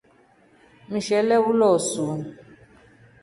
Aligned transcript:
Mshele 0.91 1.35
ulosu. 1.49 2.05